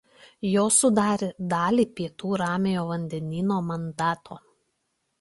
Jos 0.51 0.79
sudarė 0.83 1.29
dalį 1.53 1.87
Pietų 2.01 2.33
Ramiojo 2.45 2.89
Vandenyno 2.95 3.63
Mandato. 3.71 4.45